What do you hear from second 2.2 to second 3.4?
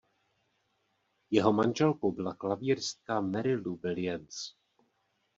klavíristka